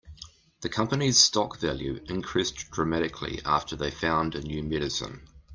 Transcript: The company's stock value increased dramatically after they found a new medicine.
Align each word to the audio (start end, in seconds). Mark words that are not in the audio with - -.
The 0.61 0.69
company's 0.69 1.19
stock 1.19 1.59
value 1.59 2.03
increased 2.09 2.71
dramatically 2.71 3.39
after 3.45 3.75
they 3.75 3.91
found 3.91 4.33
a 4.33 4.41
new 4.41 4.63
medicine. 4.63 5.27